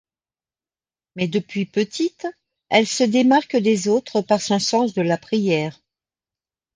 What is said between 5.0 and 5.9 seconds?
la prière.